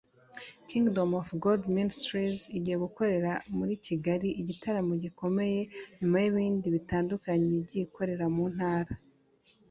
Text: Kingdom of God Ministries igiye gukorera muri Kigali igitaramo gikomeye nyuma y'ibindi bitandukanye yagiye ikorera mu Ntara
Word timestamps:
Kingdom 0.69 1.09
of 1.21 1.27
God 1.43 1.61
Ministries 1.77 2.41
igiye 2.57 2.77
gukorera 2.85 3.31
muri 3.57 3.73
Kigali 3.85 4.29
igitaramo 4.41 4.93
gikomeye 5.03 5.59
nyuma 5.99 6.17
y'ibindi 6.23 6.65
bitandukanye 6.75 7.47
yagiye 7.57 7.83
ikorera 7.87 8.25
mu 8.35 8.45
Ntara 8.53 8.93